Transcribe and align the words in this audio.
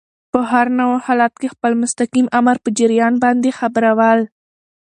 په 0.33 0.39
هر 0.51 0.67
نوع 0.79 0.95
حالت 1.05 1.33
کي 1.41 1.47
خپل 1.53 1.71
مستقیم 1.81 2.27
آمر 2.39 2.57
په 2.63 2.69
جریان 2.79 3.13
باندي 3.23 3.51
خبرول. 3.59 4.19